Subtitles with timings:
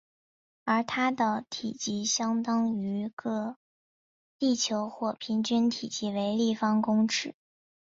[0.65, 3.57] 而它的体积相当于个
[4.39, 7.35] 地球或平均体积为立方公尺。